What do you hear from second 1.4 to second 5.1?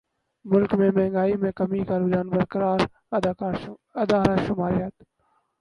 میں کمی کا رجحان برقرار ادارہ شماریات